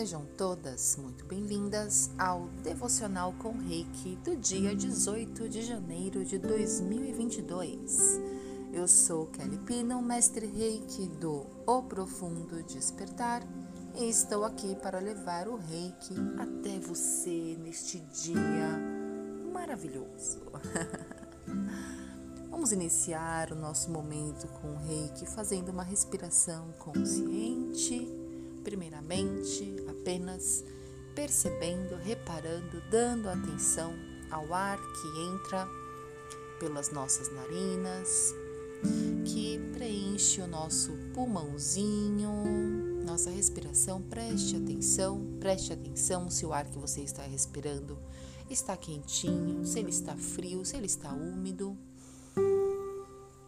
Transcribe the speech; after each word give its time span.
Sejam 0.00 0.24
todas 0.34 0.96
muito 0.96 1.26
bem-vindas 1.26 2.08
ao 2.18 2.46
Devocional 2.62 3.34
com 3.34 3.52
Reiki 3.52 4.16
do 4.24 4.34
dia 4.34 4.74
18 4.74 5.46
de 5.46 5.60
janeiro 5.60 6.24
de 6.24 6.38
2022. 6.38 8.18
Eu 8.72 8.88
sou 8.88 9.26
Kelly 9.26 9.58
Pino, 9.58 10.00
mestre 10.00 10.46
Reiki 10.46 11.06
do 11.06 11.44
O 11.66 11.82
Profundo 11.82 12.62
Despertar 12.62 13.42
e 13.94 14.08
estou 14.08 14.42
aqui 14.46 14.74
para 14.76 15.00
levar 15.00 15.46
o 15.46 15.56
Reiki 15.56 16.14
até 16.38 16.78
você 16.78 17.58
neste 17.60 18.00
dia 18.00 18.80
maravilhoso. 19.52 20.40
Vamos 22.50 22.72
iniciar 22.72 23.52
o 23.52 23.54
nosso 23.54 23.90
momento 23.90 24.48
com 24.48 24.68
o 24.68 24.78
Reiki 24.78 25.26
fazendo 25.26 25.68
uma 25.68 25.84
respiração 25.84 26.72
consciente 26.78 28.19
primeiramente 28.62 29.76
apenas 29.88 30.64
percebendo, 31.14 31.96
reparando, 31.96 32.82
dando 32.90 33.28
atenção 33.28 33.92
ao 34.30 34.52
ar 34.54 34.78
que 34.78 35.20
entra 35.20 35.68
pelas 36.58 36.90
nossas 36.90 37.32
narinas, 37.32 38.34
que 39.24 39.58
preenche 39.72 40.40
o 40.40 40.46
nosso 40.46 40.92
pulmãozinho, 41.14 42.30
nossa 43.04 43.30
respiração. 43.30 44.00
Preste 44.02 44.56
atenção, 44.56 45.36
preste 45.40 45.72
atenção 45.72 46.30
se 46.30 46.46
o 46.46 46.52
ar 46.52 46.66
que 46.66 46.78
você 46.78 47.00
está 47.00 47.22
respirando 47.22 47.98
está 48.48 48.76
quentinho, 48.76 49.64
se 49.64 49.78
ele 49.78 49.90
está 49.90 50.16
frio, 50.16 50.64
se 50.64 50.76
ele 50.76 50.86
está 50.86 51.12
úmido. 51.12 51.76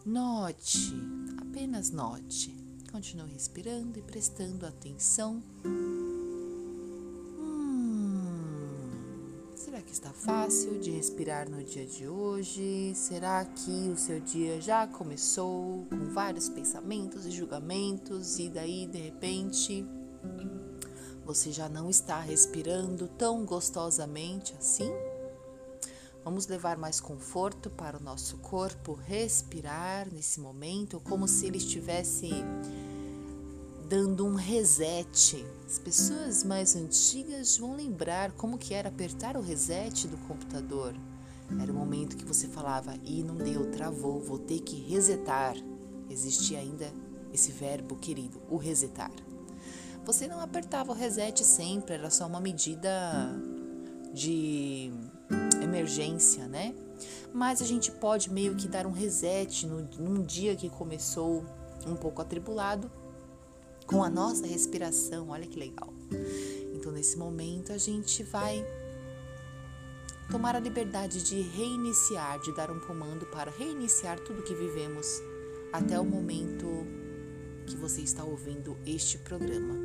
Note, 0.05 0.93
apenas 1.37 1.91
note 1.91 2.62
Continue 2.93 3.33
respirando 3.33 3.97
e 3.97 4.03
prestando 4.03 4.67
atenção. 4.67 5.41
Hum, 5.65 6.29
será 9.55 9.81
que 9.81 9.91
está 9.91 10.13
fácil 10.13 10.79
de 10.79 10.91
respirar 10.91 11.49
no 11.49 11.63
dia 11.63 11.87
de 11.87 12.07
hoje? 12.07 12.93
Será 12.93 13.43
que 13.45 13.89
o 13.89 13.97
seu 13.97 14.19
dia 14.19 14.61
já 14.61 14.85
começou 14.85 15.87
com 15.89 16.13
vários 16.13 16.47
pensamentos 16.47 17.25
e 17.25 17.31
julgamentos 17.31 18.37
e 18.37 18.47
daí 18.47 18.85
de 18.85 18.99
repente 18.99 19.83
você 21.25 21.51
já 21.51 21.67
não 21.67 21.89
está 21.89 22.19
respirando 22.19 23.07
tão 23.07 23.43
gostosamente 23.43 24.53
assim? 24.53 24.91
Vamos 26.23 26.47
levar 26.47 26.77
mais 26.77 27.01
conforto 27.01 27.69
para 27.69 27.97
o 27.97 28.01
nosso 28.01 28.37
corpo 28.37 28.93
respirar 28.93 30.07
nesse 30.09 30.39
momento, 30.39 31.01
como 31.01 31.27
se 31.27 31.47
ele 31.47 31.57
estivesse 31.57 32.29
dando 33.89 34.25
um 34.25 34.35
reset. 34.35 35.45
As 35.67 35.77
pessoas 35.77 36.43
mais 36.45 36.77
antigas 36.77 37.57
vão 37.57 37.75
lembrar 37.75 38.31
como 38.31 38.57
que 38.57 38.73
era 38.73 38.87
apertar 38.87 39.35
o 39.35 39.41
reset 39.41 40.07
do 40.07 40.17
computador. 40.25 40.95
Era 41.61 41.71
o 41.71 41.75
momento 41.75 42.15
que 42.15 42.25
você 42.25 42.47
falava, 42.47 42.95
e 43.03 43.21
não 43.21 43.35
deu, 43.35 43.69
travou, 43.69 44.21
vou 44.21 44.39
ter 44.39 44.61
que 44.61 44.77
resetar. 44.77 45.55
Existia 46.09 46.59
ainda 46.59 46.89
esse 47.33 47.51
verbo 47.51 47.97
querido, 47.97 48.41
o 48.49 48.55
resetar. 48.55 49.11
Você 50.05 50.27
não 50.27 50.39
apertava 50.39 50.93
o 50.93 50.95
reset 50.95 51.43
sempre, 51.43 51.95
era 51.95 52.09
só 52.09 52.27
uma 52.27 52.39
medida 52.39 52.89
de 54.13 54.91
emergência, 55.61 56.47
né? 56.47 56.73
Mas 57.33 57.61
a 57.61 57.65
gente 57.65 57.91
pode 57.91 58.31
meio 58.31 58.55
que 58.55 58.67
dar 58.67 58.85
um 58.85 58.91
reset 58.91 59.65
no, 59.65 59.81
num 59.99 60.23
dia 60.23 60.55
que 60.55 60.69
começou 60.69 61.43
um 61.85 61.95
pouco 61.95 62.21
atribulado 62.21 62.89
com 63.85 64.03
a 64.03 64.09
nossa 64.09 64.45
respiração. 64.45 65.29
Olha 65.29 65.45
que 65.45 65.57
legal. 65.57 65.93
Então, 66.73 66.91
nesse 66.91 67.17
momento, 67.17 67.71
a 67.71 67.77
gente 67.77 68.23
vai 68.23 68.65
tomar 70.29 70.55
a 70.55 70.59
liberdade 70.59 71.23
de 71.23 71.41
reiniciar, 71.41 72.39
de 72.39 72.53
dar 72.55 72.71
um 72.71 72.79
comando 72.79 73.25
para 73.27 73.51
reiniciar 73.51 74.19
tudo 74.19 74.43
que 74.43 74.53
vivemos 74.53 75.07
até 75.71 75.99
o 75.99 76.05
momento 76.05 76.67
que 77.65 77.75
você 77.75 78.01
está 78.01 78.23
ouvindo 78.23 78.77
este 78.85 79.17
programa. 79.17 79.75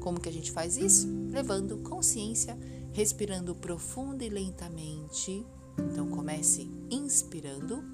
Como 0.00 0.20
que 0.20 0.28
a 0.28 0.32
gente 0.32 0.50
faz 0.50 0.76
isso? 0.76 1.06
Levando 1.30 1.78
consciência 1.78 2.58
respirando 2.92 3.54
profundo 3.54 4.22
e 4.22 4.28
lentamente. 4.28 5.44
Então 5.78 6.08
comece 6.08 6.68
inspirando. 6.90 7.84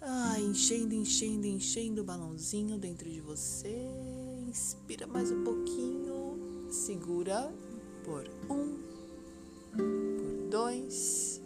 Ah, 0.00 0.40
enchendo, 0.40 0.94
enchendo, 0.94 1.46
enchendo 1.46 2.00
o 2.02 2.04
balãozinho 2.04 2.78
dentro 2.78 3.08
de 3.08 3.20
você. 3.20 3.86
Inspira 4.48 5.06
mais 5.06 5.30
um 5.30 5.44
pouquinho. 5.44 6.68
Segura 6.70 7.52
por 8.04 8.28
um, 8.48 8.78
por 9.76 10.48
dois 10.50 11.40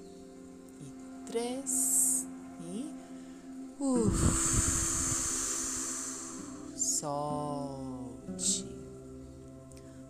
e 0.81 1.27
três 1.27 2.27
e 2.63 2.91
uf, 3.79 4.17
solte. 6.77 8.64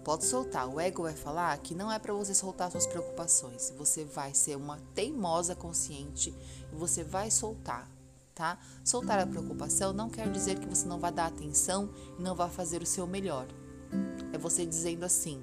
Pode 0.05 0.27
soltar. 0.27 0.69
O 0.69 0.79
ego 0.79 1.03
vai 1.03 1.15
falar 1.15 1.57
que 1.59 1.75
não 1.75 1.91
é 1.91 1.99
para 1.99 2.13
você 2.13 2.35
soltar 2.35 2.71
suas 2.71 2.87
preocupações. 2.87 3.73
Você 3.79 4.05
vai 4.05 4.35
ser 4.35 4.55
uma 4.57 4.79
teimosa 4.95 5.55
consciente 5.55 6.35
e 6.71 6.77
você 6.77 7.03
vai 7.03 7.31
soltar, 7.31 7.91
tá? 8.35 8.59
Soltar 8.85 9.19
a 9.19 9.27
preocupação 9.27 9.95
não 9.95 10.11
quer 10.11 10.31
dizer 10.31 10.59
que 10.59 10.67
você 10.69 10.87
não 10.87 11.01
vai 11.01 11.11
dar 11.11 11.27
atenção 11.27 11.89
e 12.19 12.23
não 12.23 12.35
vai 12.35 12.51
fazer 12.51 12.83
o 12.83 12.87
seu 12.87 13.07
melhor. 13.07 13.47
É 14.31 14.37
você 14.37 14.67
dizendo 14.67 15.05
assim: 15.05 15.43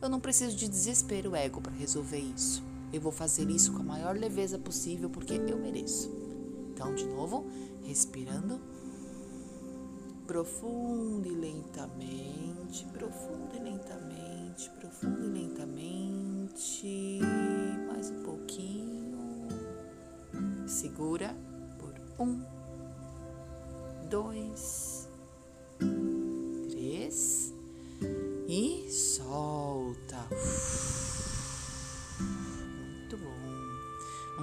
eu 0.00 0.08
não 0.08 0.18
preciso 0.18 0.56
de 0.56 0.66
desespero 0.66 1.36
ego 1.36 1.60
para 1.60 1.72
resolver 1.72 2.18
isso. 2.18 2.62
Eu 2.90 3.02
vou 3.02 3.12
fazer 3.12 3.50
isso 3.50 3.70
com 3.72 3.80
a 3.80 3.84
maior 3.84 4.16
leveza 4.16 4.58
possível 4.58 5.10
porque 5.10 5.34
eu 5.34 5.58
mereço. 5.58 6.10
Então, 6.72 6.94
de 6.94 7.04
novo, 7.04 7.46
respirando 7.82 8.58
profundo 10.30 11.26
e 11.26 11.34
lentamente, 11.34 12.86
profundo 12.92 13.50
e 13.56 13.58
lentamente, 13.58 13.79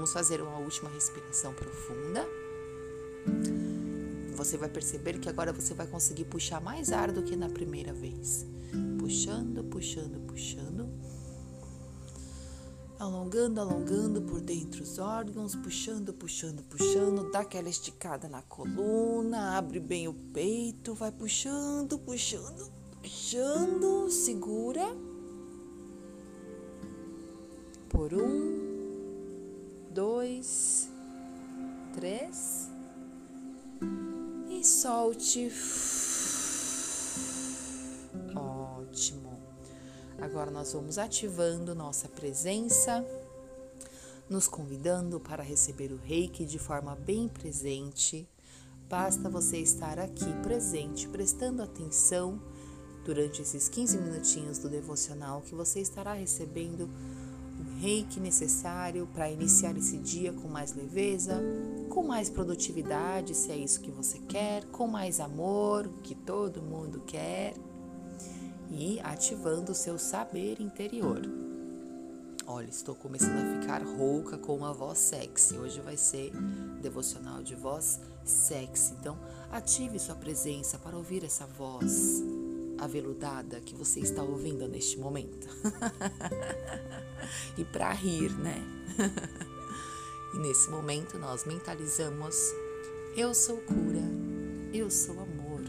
Vamos 0.07 0.13
fazer 0.13 0.41
uma 0.41 0.57
última 0.59 0.89
respiração 0.89 1.53
profunda 1.53 2.25
você 4.37 4.55
vai 4.55 4.69
perceber 4.69 5.19
que 5.19 5.27
agora 5.27 5.51
você 5.51 5.73
vai 5.73 5.85
conseguir 5.85 6.23
puxar 6.23 6.61
mais 6.61 6.93
ar 6.93 7.11
do 7.11 7.23
que 7.23 7.35
na 7.35 7.49
primeira 7.49 7.91
vez. 7.91 8.45
Puxando, 8.97 9.65
puxando, 9.65 10.25
puxando. 10.25 10.87
Alongando, 12.97 13.59
alongando 13.59 14.21
por 14.21 14.39
dentro 14.39 14.81
os 14.81 14.97
órgãos, 14.97 15.55
puxando, 15.55 16.13
puxando, 16.13 16.63
puxando, 16.63 17.29
dá 17.29 17.39
aquela 17.39 17.67
esticada 17.67 18.29
na 18.29 18.41
coluna, 18.43 19.57
abre 19.57 19.79
bem 19.79 20.07
o 20.07 20.13
peito, 20.13 20.93
vai 20.93 21.11
puxando, 21.11 21.99
puxando, 21.99 22.71
puxando, 23.01 24.09
segura. 24.09 24.85
Por 27.89 28.13
um, 28.13 28.66
dois, 29.97 30.91
três 31.95 32.69
e 34.47 34.63
solte. 34.63 35.51
Ótimo. 38.35 39.39
Agora 40.21 40.51
nós 40.51 40.71
vamos 40.71 40.99
ativando 40.99 41.73
nossa 41.73 42.07
presença, 42.07 43.03
nos 44.29 44.47
convidando 44.47 45.19
para 45.19 45.41
receber 45.41 45.91
o 45.91 45.97
reiki 45.97 46.45
de 46.45 46.59
forma 46.59 46.95
bem 46.95 47.27
presente. 47.27 48.29
Basta 48.87 49.27
você 49.27 49.57
estar 49.57 49.97
aqui 49.97 50.31
presente, 50.43 51.07
prestando 51.07 51.63
atenção 51.63 52.39
durante 53.03 53.41
esses 53.41 53.67
15 53.67 53.97
minutinhos 53.97 54.59
do 54.59 54.69
devocional 54.69 55.41
que 55.41 55.55
você 55.55 55.79
estará 55.79 56.13
recebendo 56.13 56.87
o 57.59 57.79
reiki 57.79 58.19
necessário 58.19 59.07
para 59.13 59.29
iniciar 59.29 59.75
esse 59.77 59.97
dia 59.97 60.31
com 60.31 60.47
mais 60.47 60.73
leveza, 60.73 61.41
com 61.89 62.03
mais 62.03 62.29
produtividade, 62.29 63.35
se 63.35 63.51
é 63.51 63.57
isso 63.57 63.81
que 63.81 63.91
você 63.91 64.19
quer, 64.19 64.65
com 64.65 64.87
mais 64.87 65.19
amor, 65.19 65.89
que 66.03 66.15
todo 66.15 66.61
mundo 66.61 67.01
quer, 67.05 67.53
e 68.69 68.99
ativando 69.01 69.71
o 69.71 69.75
seu 69.75 69.97
saber 69.97 70.61
interior. 70.61 71.21
Olha, 72.49 72.69
estou 72.69 72.95
começando 72.95 73.37
a 73.37 73.61
ficar 73.61 73.83
rouca 73.83 74.37
com 74.37 74.55
uma 74.55 74.73
voz 74.73 74.99
sexy. 74.99 75.57
Hoje 75.57 75.81
vai 75.81 75.97
ser 75.97 76.31
devocional 76.81 77.43
de 77.43 77.55
voz 77.55 77.99
sexy. 78.23 78.93
Então, 78.93 79.17
ative 79.51 79.99
sua 79.99 80.15
presença 80.15 80.77
para 80.77 80.95
ouvir 80.95 81.25
essa 81.25 81.45
voz 81.45 82.23
aveludada 82.77 83.59
que 83.59 83.75
você 83.75 83.99
está 83.99 84.23
ouvindo 84.23 84.67
neste 84.67 84.99
momento. 84.99 85.47
e 87.57 87.65
para 87.65 87.91
rir, 87.93 88.31
né? 88.39 88.61
e 90.35 90.39
nesse 90.39 90.69
momento 90.69 91.17
nós 91.17 91.45
mentalizamos: 91.45 92.35
eu 93.15 93.33
sou 93.33 93.57
cura, 93.57 94.03
eu 94.73 94.91
sou 94.91 95.19
amor, 95.19 95.61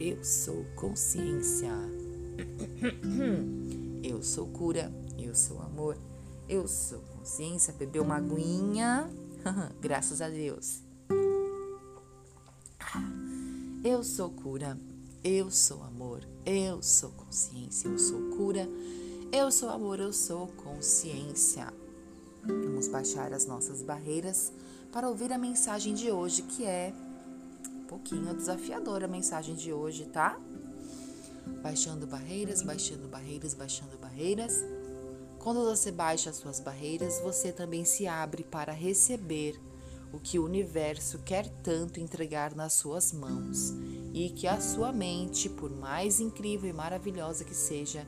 eu 0.00 0.22
sou 0.24 0.64
consciência. 0.74 1.72
eu 4.02 4.22
sou 4.22 4.46
cura, 4.48 4.92
eu 5.18 5.34
sou 5.34 5.60
amor, 5.60 5.96
eu 6.48 6.66
sou 6.66 7.00
consciência. 7.00 7.72
Bebeu 7.72 8.02
uma 8.02 8.16
aguinha, 8.16 9.10
graças 9.80 10.20
a 10.20 10.28
Deus. 10.28 10.82
Eu 13.84 14.02
sou 14.02 14.30
cura, 14.30 14.78
eu 15.24 15.50
sou 15.50 15.82
amor, 15.82 16.20
eu 16.44 16.82
sou 16.82 17.08
consciência, 17.12 17.88
eu 17.88 17.98
sou 17.98 18.20
cura, 18.36 18.68
eu 19.32 19.50
sou 19.50 19.70
amor, 19.70 19.98
eu 19.98 20.12
sou 20.12 20.48
consciência. 20.48 21.72
Vamos 22.42 22.88
baixar 22.88 23.32
as 23.32 23.46
nossas 23.46 23.80
barreiras 23.80 24.52
para 24.92 25.08
ouvir 25.08 25.32
a 25.32 25.38
mensagem 25.38 25.94
de 25.94 26.10
hoje, 26.10 26.42
que 26.42 26.66
é 26.66 26.92
um 27.74 27.84
pouquinho 27.84 28.34
desafiadora 28.34 29.06
a 29.06 29.08
mensagem 29.08 29.54
de 29.54 29.72
hoje, 29.72 30.04
tá? 30.04 30.38
Baixando 31.62 32.06
barreiras, 32.06 32.60
baixando 32.60 33.08
barreiras, 33.08 33.54
baixando 33.54 33.96
barreiras. 33.96 34.62
Quando 35.38 35.64
você 35.64 35.90
baixa 35.90 36.28
as 36.28 36.36
suas 36.36 36.60
barreiras, 36.60 37.18
você 37.20 37.50
também 37.50 37.86
se 37.86 38.06
abre 38.06 38.44
para 38.44 38.74
receber 38.74 39.58
o 40.14 40.20
que 40.20 40.38
o 40.38 40.44
universo 40.44 41.18
quer 41.18 41.48
tanto 41.62 41.98
entregar 41.98 42.54
nas 42.54 42.74
suas 42.74 43.12
mãos 43.12 43.74
e 44.12 44.30
que 44.30 44.46
a 44.46 44.60
sua 44.60 44.92
mente, 44.92 45.48
por 45.48 45.70
mais 45.70 46.20
incrível 46.20 46.70
e 46.70 46.72
maravilhosa 46.72 47.44
que 47.44 47.54
seja, 47.54 48.06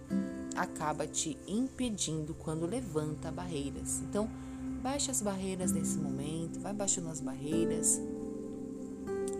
acaba 0.55 1.07
te 1.07 1.37
impedindo 1.49 2.33
quando 2.33 2.65
levanta 2.65 3.33
barreiras. 3.33 4.01
Então, 4.03 4.31
baixe 4.83 5.11
as 5.11 5.21
barreiras 5.21 5.73
nesse 5.73 5.99
momento, 5.99 6.61
vai 6.61 6.73
baixando 6.73 7.09
as 7.09 7.21
barreiras. 7.21 8.01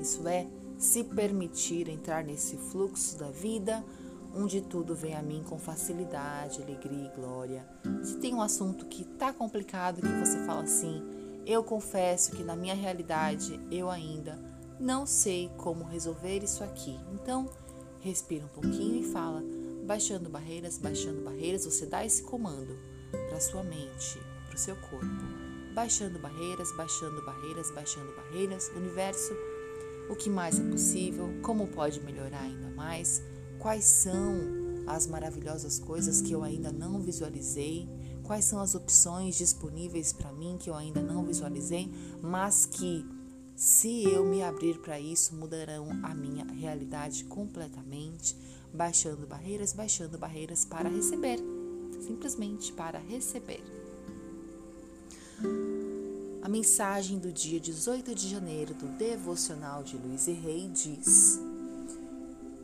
Isso 0.01 0.27
é 0.27 0.47
se 0.77 1.05
permitir 1.05 1.89
entrar 1.89 2.25
nesse 2.25 2.57
fluxo 2.57 3.17
da 3.17 3.31
vida 3.31 3.85
onde 4.35 4.61
tudo 4.61 4.95
vem 4.95 5.15
a 5.15 5.23
mim 5.23 5.43
com 5.49 5.59
facilidade, 5.59 6.63
alegria 6.63 7.07
e 7.07 7.17
glória. 7.17 7.67
Se 8.03 8.19
tem 8.19 8.35
um 8.35 8.43
assunto 8.43 8.85
que 8.87 9.05
tá 9.05 9.33
complicado 9.33 10.03
que 10.03 10.09
você 10.09 10.45
fala 10.45 10.63
assim, 10.63 11.16
eu 11.47 11.63
confesso 11.63 12.33
que 12.33 12.43
na 12.43 12.57
minha 12.57 12.75
realidade 12.75 13.61
eu 13.71 13.89
ainda 13.89 14.37
não 14.81 15.07
sei 15.07 15.49
como 15.57 15.85
resolver 15.85 16.43
isso 16.43 16.65
aqui. 16.65 16.99
Então, 17.15 17.49
respira 18.01 18.45
um 18.45 18.49
pouquinho 18.49 19.01
e 19.01 19.13
fala, 19.13 19.43
baixando 19.87 20.29
barreiras, 20.29 20.77
baixando 20.77 21.23
barreiras, 21.23 21.65
você 21.65 21.87
dá 21.87 22.05
esse 22.05 22.23
comando 22.25 22.77
para 23.29 23.41
sua 23.41 23.63
mente, 23.63 24.19
para 24.47 24.57
o 24.57 24.59
seu 24.59 24.75
corpo. 24.77 25.07
Baixando 25.73 26.19
barreiras, 26.19 26.75
baixando 26.77 27.25
barreiras, 27.25 27.71
baixando 27.71 28.13
barreiras, 28.17 28.69
universo, 28.75 29.33
o 30.11 30.17
que 30.17 30.29
mais 30.29 30.59
é 30.59 30.65
possível, 30.65 31.29
como 31.43 31.69
pode 31.69 32.01
melhorar 32.01 32.43
ainda 32.43 32.71
mais, 32.71 33.23
quais 33.59 33.85
são 33.85 34.67
as 34.87 35.07
maravilhosas 35.07 35.79
coisas 35.79 36.23
que 36.23 36.33
eu 36.33 36.43
ainda 36.43 36.73
não 36.73 37.01
visualizei, 37.01 37.89
quais 38.27 38.45
são 38.45 38.61
as 38.61 38.75
opções 38.75 39.37
disponíveis 39.37 40.13
para 40.13 40.33
mim 40.33 40.57
que 40.59 40.69
eu 40.69 40.75
ainda 40.75 41.01
não 41.01 41.25
visualizei, 41.25 41.89
mas 42.21 42.67
que, 42.67 43.07
se 43.55 44.03
eu 44.05 44.25
me 44.25 44.43
abrir 44.43 44.79
para 44.81 44.99
isso, 45.01 45.35
mudarão 45.35 45.89
a 46.03 46.15
minha 46.15 46.45
realidade 46.45 47.25
completamente, 47.25 48.37
baixando 48.75 49.27
barreiras, 49.27 49.73
baixando 49.73 50.19
barreiras 50.19 50.65
para 50.65 50.89
receber, 50.89 51.39
simplesmente 52.01 52.73
para 52.73 52.99
receber. 52.99 53.63
A 56.43 56.49
mensagem 56.49 57.19
do 57.19 57.33
dia 57.33 57.61
18 57.61 58.15
de 58.15 58.29
janeiro 58.29 58.75
do 58.75 58.87
devocional 58.99 59.83
de 59.83 59.97
Luiz 59.97 60.27
e 60.27 60.33
Rei 60.33 60.69
diz: 60.69 61.41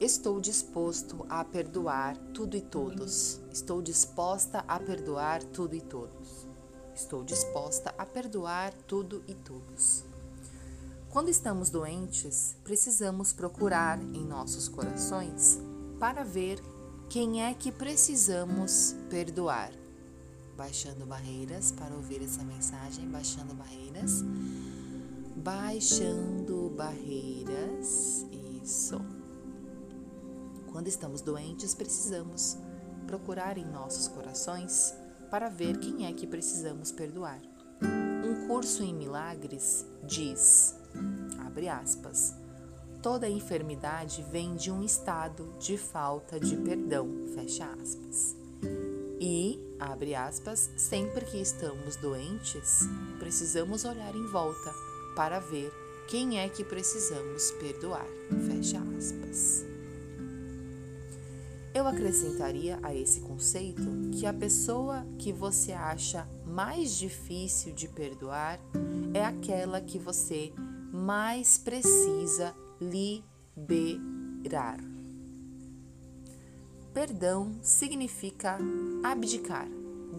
Estou 0.02 0.40
disposto 0.40 1.24
a 1.28 1.44
perdoar 1.44 2.16
tudo 2.34 2.56
e 2.56 2.60
todos. 2.60 3.40
Estou 3.52 3.80
disposta 3.80 4.64
a 4.66 4.80
perdoar 4.80 5.44
tudo 5.44 5.76
e 5.76 5.80
todos. 5.80 6.48
Estou 6.92 7.22
disposta 7.22 7.94
a 7.96 8.04
perdoar 8.04 8.74
tudo 8.88 9.22
e 9.28 9.34
todos. 9.34 10.02
Quando 11.08 11.28
estamos 11.28 11.70
doentes, 11.70 12.56
precisamos 12.64 13.32
procurar 13.32 14.02
em 14.02 14.24
nossos 14.26 14.68
corações 14.68 15.60
para 16.00 16.24
ver 16.24 16.60
quem 17.08 17.44
é 17.44 17.54
que 17.54 17.70
precisamos 17.70 18.96
perdoar. 19.08 19.70
Baixando 20.56 21.06
barreiras 21.06 21.70
para 21.70 21.94
ouvir 21.94 22.24
essa 22.24 22.42
mensagem, 22.42 23.08
baixando 23.08 23.54
barreiras. 23.54 24.24
Baixando 25.36 26.70
barreiras. 26.70 28.26
Isso. 28.60 29.21
Quando 30.72 30.88
estamos 30.88 31.20
doentes, 31.20 31.74
precisamos 31.74 32.56
procurar 33.06 33.58
em 33.58 33.64
nossos 33.64 34.08
corações 34.08 34.94
para 35.30 35.50
ver 35.50 35.78
quem 35.78 36.06
é 36.06 36.12
que 36.14 36.26
precisamos 36.26 36.90
perdoar. 36.90 37.40
Um 38.24 38.48
curso 38.48 38.82
em 38.82 38.94
milagres 38.94 39.86
diz, 40.02 40.74
abre 41.44 41.68
aspas, 41.68 42.34
toda 43.02 43.28
enfermidade 43.28 44.24
vem 44.30 44.56
de 44.56 44.70
um 44.70 44.82
estado 44.82 45.54
de 45.58 45.76
falta 45.76 46.40
de 46.40 46.56
perdão, 46.56 47.26
fecha 47.34 47.66
aspas. 47.74 48.34
E, 49.20 49.60
abre 49.78 50.14
aspas, 50.14 50.70
sempre 50.78 51.26
que 51.26 51.36
estamos 51.36 51.96
doentes, 51.96 52.80
precisamos 53.18 53.84
olhar 53.84 54.14
em 54.16 54.26
volta 54.26 54.72
para 55.14 55.38
ver 55.38 55.70
quem 56.08 56.40
é 56.40 56.48
que 56.48 56.64
precisamos 56.64 57.50
perdoar, 57.52 58.06
fecha 58.46 58.80
aspas. 58.96 59.71
Eu 61.74 61.86
acrescentaria 61.86 62.78
a 62.82 62.94
esse 62.94 63.20
conceito 63.20 63.82
que 64.12 64.26
a 64.26 64.32
pessoa 64.32 65.06
que 65.18 65.32
você 65.32 65.72
acha 65.72 66.28
mais 66.44 66.98
difícil 66.98 67.72
de 67.72 67.88
perdoar 67.88 68.60
é 69.14 69.24
aquela 69.24 69.80
que 69.80 69.98
você 69.98 70.52
mais 70.92 71.56
precisa 71.56 72.54
liberar. 72.78 74.78
Perdão 76.92 77.58
significa 77.62 78.58
abdicar, 79.02 79.66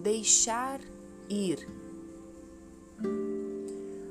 deixar 0.02 0.82
ir. 1.30 1.70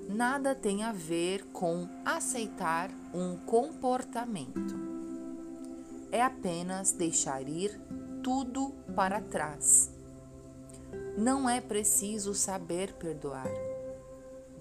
Nada 0.08 0.54
tem 0.54 0.84
a 0.84 0.92
ver 0.92 1.44
com 1.46 1.88
aceitar 2.04 2.88
um 3.12 3.36
comportamento 3.36 4.91
é 6.12 6.22
apenas 6.22 6.92
deixar 6.92 7.48
ir 7.48 7.80
tudo 8.22 8.70
para 8.94 9.20
trás. 9.20 9.90
Não 11.16 11.48
é 11.48 11.60
preciso 11.60 12.34
saber 12.34 12.92
perdoar, 12.94 13.48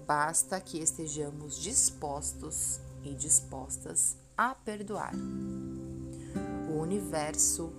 basta 0.06 0.60
que 0.60 0.78
estejamos 0.78 1.58
dispostos 1.60 2.80
e 3.04 3.14
dispostas 3.14 4.16
a 4.36 4.54
perdoar. 4.54 5.12
O 6.70 6.80
universo 6.80 7.72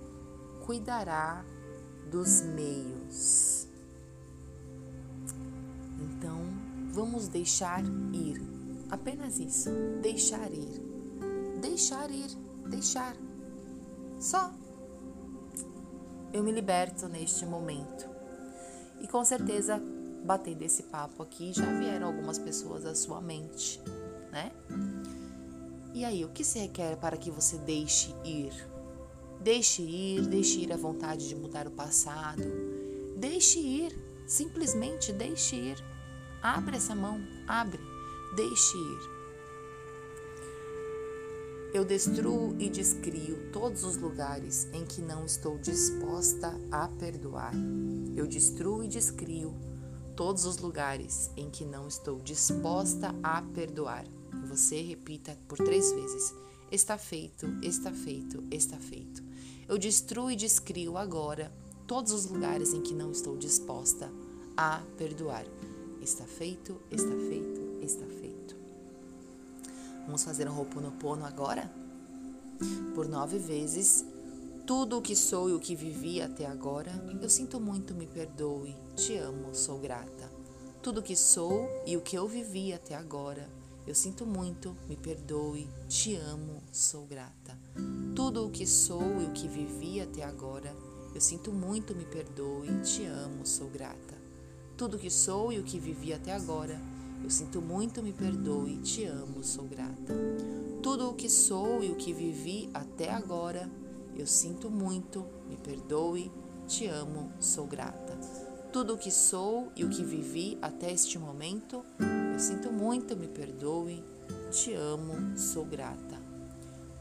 cuidará 0.64 1.44
dos 2.10 2.42
meios. 2.42 3.66
Então, 6.00 6.40
vamos 6.92 7.28
deixar 7.28 7.82
ir. 8.12 8.40
Apenas 8.90 9.38
isso. 9.38 9.70
Deixar 10.00 10.52
ir. 10.52 10.80
Deixar 11.60 12.10
ir. 12.10 12.30
Deixar. 12.68 13.16
Só. 14.24 14.50
Eu 16.32 16.42
me 16.42 16.50
liberto 16.50 17.06
neste 17.08 17.44
momento. 17.44 18.08
E 19.02 19.06
com 19.06 19.22
certeza, 19.22 19.78
batendo 20.24 20.62
esse 20.62 20.84
papo 20.84 21.22
aqui, 21.22 21.52
já 21.52 21.66
vieram 21.78 22.06
algumas 22.06 22.38
pessoas 22.38 22.86
à 22.86 22.94
sua 22.94 23.20
mente, 23.20 23.82
né? 24.32 24.50
E 25.92 26.06
aí, 26.06 26.24
o 26.24 26.30
que 26.30 26.42
se 26.42 26.58
requer 26.58 26.96
para 26.96 27.18
que 27.18 27.30
você 27.30 27.58
deixe 27.58 28.14
ir? 28.24 28.50
Deixe 29.42 29.82
ir, 29.82 30.26
deixe 30.26 30.60
ir 30.60 30.72
a 30.72 30.76
vontade 30.78 31.28
de 31.28 31.36
mudar 31.36 31.68
o 31.68 31.72
passado. 31.72 32.42
Deixe 33.18 33.58
ir, 33.58 33.94
simplesmente 34.26 35.12
deixe 35.12 35.54
ir. 35.54 35.84
Abre 36.42 36.78
essa 36.78 36.94
mão, 36.94 37.20
abre, 37.46 37.80
deixe 38.34 38.78
ir. 38.78 39.13
Eu 41.74 41.84
destruo 41.84 42.54
e 42.60 42.70
descrio 42.70 43.50
todos 43.50 43.82
os 43.82 43.96
lugares 43.96 44.68
em 44.72 44.86
que 44.86 45.02
não 45.02 45.26
estou 45.26 45.58
disposta 45.58 46.56
a 46.70 46.86
perdoar. 46.86 47.52
Eu 48.14 48.28
destruo 48.28 48.84
e 48.84 48.86
descrio 48.86 49.52
todos 50.14 50.44
os 50.44 50.58
lugares 50.58 51.32
em 51.36 51.50
que 51.50 51.64
não 51.64 51.88
estou 51.88 52.20
disposta 52.20 53.12
a 53.24 53.42
perdoar. 53.42 54.04
Você 54.48 54.82
repita 54.82 55.36
por 55.48 55.58
três 55.58 55.90
vezes. 55.90 56.32
Está 56.70 56.96
feito, 56.96 57.44
está 57.60 57.92
feito, 57.92 58.44
está 58.52 58.76
feito. 58.76 59.20
Eu 59.66 59.76
destruo 59.76 60.30
e 60.30 60.36
descrio 60.36 60.96
agora 60.96 61.52
todos 61.88 62.12
os 62.12 62.24
lugares 62.26 62.72
em 62.72 62.82
que 62.82 62.94
não 62.94 63.10
estou 63.10 63.36
disposta 63.36 64.08
a 64.56 64.80
perdoar. 64.96 65.44
Está 66.00 66.24
feito, 66.24 66.80
está 66.88 67.16
feito, 67.16 67.60
está 67.82 68.06
feito. 68.06 68.33
Vamos 70.06 70.22
fazer 70.22 70.48
um 70.48 70.58
Ho'oponopono 70.58 71.24
agora? 71.24 71.70
Por 72.94 73.08
nove 73.08 73.38
vezes, 73.38 74.04
tudo 74.66 74.98
o 74.98 75.02
que 75.02 75.16
sou 75.16 75.48
e 75.48 75.54
o 75.54 75.60
que 75.60 75.74
vivi 75.74 76.20
até 76.20 76.46
agora, 76.46 76.92
eu 77.20 77.28
sinto 77.28 77.58
muito, 77.58 77.94
me 77.94 78.06
perdoe, 78.06 78.76
te 78.94 79.16
amo, 79.16 79.54
sou 79.54 79.78
grata. 79.78 80.30
Tudo 80.82 81.00
o 81.00 81.02
que 81.02 81.16
sou 81.16 81.68
e 81.86 81.96
o 81.96 82.02
que 82.02 82.16
eu 82.16 82.28
vivi 82.28 82.72
até 82.72 82.94
agora, 82.94 83.48
eu 83.86 83.94
sinto 83.94 84.26
muito, 84.26 84.76
me 84.88 84.96
perdoe, 84.96 85.68
te 85.88 86.14
amo, 86.16 86.62
sou 86.70 87.06
grata. 87.06 87.58
Tudo 88.14 88.46
o 88.46 88.50
que 88.50 88.66
sou 88.66 89.20
e 89.22 89.24
o 89.24 89.32
que 89.32 89.48
vivi 89.48 90.00
até 90.00 90.22
agora, 90.22 90.74
eu 91.14 91.20
sinto 91.20 91.50
muito, 91.50 91.94
me 91.94 92.04
perdoe, 92.04 92.68
te 92.82 93.04
amo, 93.04 93.46
sou 93.46 93.68
grata. 93.68 94.14
Tudo 94.76 94.96
o 94.96 95.00
que 95.00 95.10
sou 95.10 95.52
e 95.52 95.58
o 95.58 95.64
que 95.64 95.78
vivi 95.78 96.12
até 96.12 96.32
agora, 96.32 96.78
eu 97.24 97.30
sinto 97.30 97.62
muito, 97.62 98.02
me 98.02 98.12
perdoe, 98.12 98.76
te 98.82 99.06
amo, 99.06 99.42
sou 99.42 99.64
grata. 99.64 100.14
Tudo 100.82 101.08
o 101.08 101.14
que 101.14 101.30
sou 101.30 101.82
e 101.82 101.90
o 101.90 101.96
que 101.96 102.12
vivi 102.12 102.68
até 102.74 103.10
agora, 103.10 103.70
eu 104.14 104.26
sinto 104.26 104.70
muito, 104.70 105.24
me 105.48 105.56
perdoe, 105.56 106.30
te 106.68 106.86
amo, 106.86 107.32
sou 107.40 107.66
grata. 107.66 108.18
Tudo 108.70 108.92
o 108.92 108.98
que 108.98 109.10
sou 109.10 109.72
e 109.74 109.84
o 109.84 109.88
que 109.88 110.04
vivi 110.04 110.58
até 110.60 110.92
este 110.92 111.18
momento, 111.18 111.82
eu 112.30 112.38
sinto 112.38 112.70
muito, 112.70 113.16
me 113.16 113.26
perdoe, 113.26 114.04
te 114.50 114.74
amo, 114.74 115.34
sou 115.34 115.64
grata. 115.64 116.20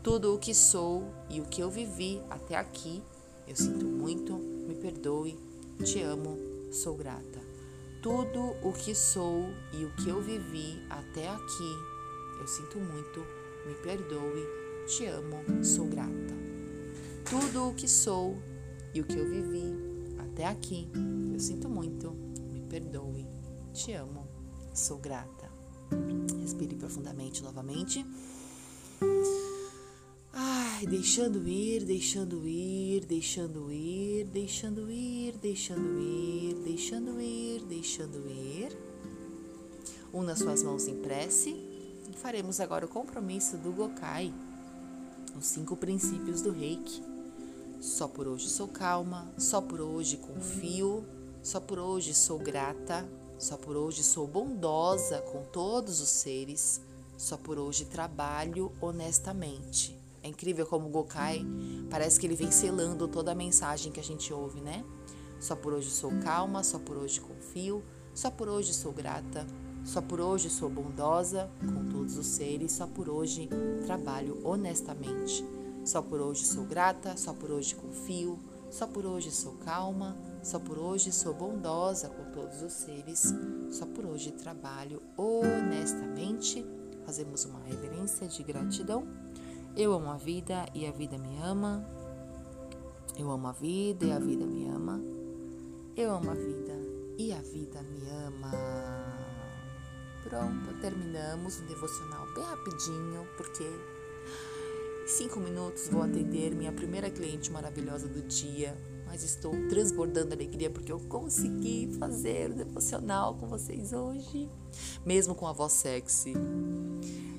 Tudo 0.02 0.36
o 0.36 0.40
que 0.40 0.56
sou 0.56 1.04
e 1.30 1.42
o 1.42 1.46
que 1.46 1.60
eu 1.60 1.70
vivi 1.70 2.22
até 2.30 2.56
aqui, 2.56 3.04
eu 3.46 3.58
sinto 3.58 3.86
muito, 3.86 4.38
me 4.38 4.76
perdoe, 4.76 5.38
te 5.84 6.02
amo, 6.02 6.38
sou 6.72 6.96
grata. 6.96 7.43
Tudo 8.04 8.58
o 8.62 8.74
que 8.74 8.94
sou 8.94 9.46
e 9.72 9.86
o 9.86 9.90
que 9.92 10.10
eu 10.10 10.22
vivi 10.22 10.78
até 10.90 11.30
aqui, 11.30 11.74
eu 12.38 12.46
sinto 12.46 12.78
muito, 12.78 13.26
me 13.66 13.74
perdoe, 13.76 14.46
te 14.86 15.06
amo, 15.06 15.64
sou 15.64 15.88
grata. 15.88 16.36
Tudo 17.24 17.70
o 17.70 17.74
que 17.74 17.88
sou 17.88 18.38
e 18.94 19.00
o 19.00 19.06
que 19.06 19.18
eu 19.18 19.30
vivi 19.30 19.74
até 20.20 20.48
aqui, 20.48 20.92
eu 21.32 21.40
sinto 21.40 21.70
muito, 21.70 22.12
me 22.52 22.60
perdoe, 22.64 23.26
te 23.72 23.94
amo, 23.94 24.28
sou 24.74 24.98
grata. 24.98 25.50
Respire 26.42 26.76
profundamente 26.76 27.42
novamente. 27.42 28.06
Ai, 30.84 30.88
deixando 30.88 31.48
ir, 31.48 31.86
deixando 31.86 32.46
ir, 32.46 33.06
deixando 33.06 33.72
ir, 33.72 34.26
deixando 34.26 34.92
ir, 34.92 35.38
deixando 35.38 36.02
ir, 36.02 36.56
deixando 36.56 37.22
ir, 37.22 37.62
deixando 37.62 38.28
ir. 38.28 38.78
Una 40.12 40.36
suas 40.36 40.62
mãos 40.62 40.86
em 40.90 41.00
prece. 41.00 41.56
Faremos 42.16 42.60
agora 42.60 42.86
o 42.86 42.90
compromisso 42.90 43.56
do 43.56 43.72
Gokai, 43.72 44.34
os 45.40 45.46
cinco 45.46 45.78
princípios 45.78 46.42
do 46.42 46.52
Reiki. 46.52 47.02
Só 47.80 48.10
por 48.10 48.28
hoje 48.28 48.50
sou 48.50 48.68
calma, 48.68 49.34
só 49.38 49.62
por 49.62 49.80
hoje 49.80 50.18
confio, 50.18 51.06
só 51.42 51.62
por 51.62 51.80
hoje 51.80 52.14
sou 52.14 52.38
grata, 52.40 53.08
só 53.40 53.56
por 53.56 53.78
hoje 53.78 54.04
sou 54.04 54.28
bondosa 54.28 55.22
com 55.32 55.46
todos 55.46 56.02
os 56.02 56.10
seres, 56.10 56.82
só 57.18 57.38
por 57.38 57.58
hoje 57.58 57.86
trabalho 57.86 58.70
honestamente. 58.82 60.03
É 60.24 60.30
incrível 60.30 60.66
como 60.66 60.88
o 60.88 60.90
Gokai 60.90 61.46
parece 61.90 62.20
que 62.20 62.26
ele 62.26 62.36
vem 62.36 62.50
selando 62.50 63.08
toda 63.08 63.34
a 63.34 63.36
mensagem 63.36 63.92
que 63.92 64.00
a 64.00 64.04
gente 64.04 64.34
ouve, 64.34 64.62
né? 64.62 64.84
Só 65.40 65.56
por 65.56 65.74
hoje 65.74 65.90
sou 65.90 66.12
calma, 66.24 66.64
só 66.64 66.80
por 66.80 66.96
hoje 66.96 67.20
confio, 67.20 67.84
só 68.14 68.32
por 68.32 68.48
hoje 68.48 68.74
sou 68.74 68.94
grata, 68.94 69.46
só 69.84 70.02
por 70.02 70.22
hoje 70.22 70.50
sou 70.50 70.70
bondosa 70.70 71.52
com 71.60 71.90
todos 71.92 72.18
os 72.18 72.26
seres, 72.26 72.72
só 72.72 72.88
por 72.88 73.10
hoje 73.10 73.50
trabalho 73.86 74.40
honestamente. 74.46 75.46
Só 75.84 76.02
por 76.02 76.22
hoje 76.22 76.46
sou 76.46 76.64
grata, 76.64 77.18
só 77.18 77.34
por 77.34 77.52
hoje 77.52 77.76
confio, 77.76 78.40
só 78.72 78.88
por 78.88 79.06
hoje 79.06 79.30
sou 79.30 79.54
calma, 79.66 80.18
só 80.42 80.58
por 80.58 80.80
hoje 80.80 81.12
sou 81.12 81.34
bondosa 81.34 82.08
com 82.08 82.32
todos 82.32 82.62
os 82.62 82.72
seres, 82.72 83.34
só 83.70 83.86
por 83.86 84.06
hoje 84.06 84.32
trabalho 84.32 85.02
honestamente. 85.18 86.66
Fazemos 87.06 87.44
uma 87.44 87.60
reverência 87.60 88.26
de 88.30 88.42
gratidão. 88.42 89.06
Eu 89.76 89.92
amo 89.92 90.12
a 90.12 90.18
vida 90.18 90.68
e 90.76 90.86
a 90.86 90.92
vida 90.92 91.18
me 91.18 91.36
ama. 91.42 91.84
Eu 93.18 93.32
amo 93.32 93.48
a 93.48 93.52
vida 93.52 94.06
e 94.06 94.12
a 94.12 94.20
vida 94.20 94.46
me 94.46 94.68
ama. 94.70 95.02
Eu 95.98 96.12
amo 96.12 96.30
a 96.30 96.36
vida 96.36 96.74
e 97.18 97.34
a 97.34 97.42
vida 97.42 97.82
me 97.82 98.08
ama. 98.28 98.52
Pronto, 100.24 100.80
terminamos 100.80 101.60
o 101.60 101.64
devocional 101.64 102.24
bem 102.36 102.44
rapidinho, 102.44 103.28
porque 103.36 103.64
em 103.64 105.08
cinco 105.08 105.40
minutos 105.40 105.88
vou 105.90 106.04
atender 106.04 106.54
minha 106.54 106.72
primeira 106.72 107.10
cliente 107.10 107.52
maravilhosa 107.52 108.08
do 108.08 108.22
dia. 108.22 108.78
Mas 109.14 109.22
estou 109.22 109.52
transbordando 109.70 110.34
alegria 110.34 110.72
porque 110.72 110.92
eu 110.92 111.00
consegui 111.02 111.88
fazer 112.00 112.50
o 112.50 112.56
devocional 112.56 113.36
com 113.36 113.46
vocês 113.46 113.94
hoje, 113.94 114.50
mesmo 115.06 115.36
com 115.36 115.46
a 115.46 115.54
voz 115.54 115.72
sexy. 115.74 116.34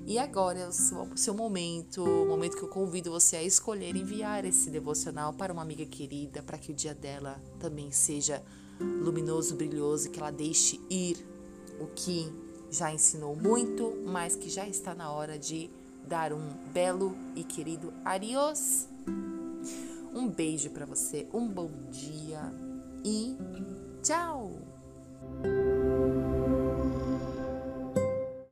E 0.07 0.17
agora 0.17 0.61
é 0.61 0.69
o 0.69 0.73
seu, 0.73 1.35
momento, 1.35 2.05
o 2.05 2.27
momento 2.29 2.57
que 2.57 2.63
eu 2.63 2.69
convido 2.69 3.11
você 3.11 3.39
a 3.39 3.43
escolher 3.43 3.97
enviar 3.97 4.45
esse 4.45 4.71
devocional 4.71 5.33
para 5.33 5.53
uma 5.53 5.63
amiga 5.63 5.85
querida, 5.85 6.45
para 6.45 6.59
que 6.59 6.71
o 6.71 6.75
dia 6.75 6.95
dela 6.95 7.43
também 7.59 7.91
seja 7.91 8.41
luminoso, 8.79 9.57
brilhoso, 9.57 10.11
que 10.11 10.21
ela 10.21 10.31
deixe 10.31 10.79
ir 10.89 11.27
o 11.81 11.89
que 11.89 12.33
já 12.71 12.95
ensinou 12.95 13.35
muito, 13.35 14.01
mas 14.07 14.37
que 14.37 14.49
já 14.49 14.69
está 14.69 14.95
na 14.95 15.11
hora 15.11 15.37
de 15.37 15.69
dar 16.07 16.33
um 16.33 16.55
belo 16.73 17.17
e 17.35 17.43
querido 17.43 17.93
adiós. 18.05 18.87
Um 20.15 20.29
beijo 20.29 20.71
para 20.71 20.87
você, 20.87 21.27
um 21.35 21.49
bom 21.49 21.69
dia 21.91 22.41
e 23.05 23.37
tchau! 24.01 24.53